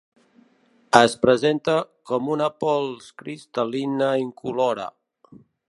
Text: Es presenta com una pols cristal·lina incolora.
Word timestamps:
Es 0.99 1.13
presenta 1.25 1.75
com 2.13 2.31
una 2.37 2.49
pols 2.65 3.13
cristal·lina 3.23 4.13
incolora. 4.25 4.91